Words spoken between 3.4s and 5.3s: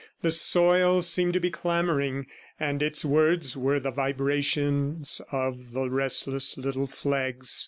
were the vibrations